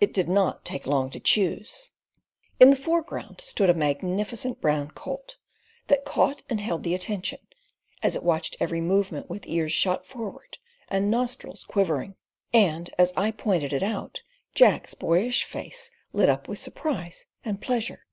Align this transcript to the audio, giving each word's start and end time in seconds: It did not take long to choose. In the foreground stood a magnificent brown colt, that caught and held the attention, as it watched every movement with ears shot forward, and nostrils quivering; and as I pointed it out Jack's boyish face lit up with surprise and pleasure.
It 0.00 0.12
did 0.12 0.28
not 0.28 0.64
take 0.64 0.84
long 0.84 1.10
to 1.10 1.20
choose. 1.20 1.92
In 2.58 2.70
the 2.70 2.74
foreground 2.76 3.40
stood 3.40 3.70
a 3.70 3.72
magnificent 3.72 4.60
brown 4.60 4.90
colt, 4.90 5.36
that 5.86 6.04
caught 6.04 6.42
and 6.50 6.60
held 6.60 6.82
the 6.82 6.92
attention, 6.92 7.38
as 8.02 8.16
it 8.16 8.24
watched 8.24 8.56
every 8.58 8.80
movement 8.80 9.30
with 9.30 9.46
ears 9.46 9.70
shot 9.70 10.04
forward, 10.08 10.58
and 10.88 11.08
nostrils 11.08 11.62
quivering; 11.62 12.16
and 12.52 12.90
as 12.98 13.12
I 13.16 13.30
pointed 13.30 13.72
it 13.72 13.84
out 13.84 14.22
Jack's 14.56 14.94
boyish 14.94 15.44
face 15.44 15.92
lit 16.12 16.28
up 16.28 16.48
with 16.48 16.58
surprise 16.58 17.26
and 17.44 17.60
pleasure. 17.62 18.06